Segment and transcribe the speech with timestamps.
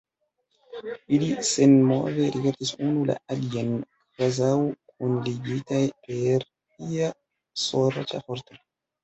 [1.17, 3.69] Ili senmove rigardis unu la alian,
[4.15, 6.49] kvazaŭ kunligitaj per
[6.89, 7.13] ia
[7.67, 8.61] sorĉa forto.